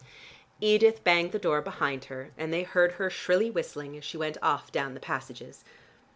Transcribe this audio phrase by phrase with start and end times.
[0.59, 4.35] Edith banged the door behind her, and they heard her shrilly whistling as she went
[4.41, 5.63] off down the passages.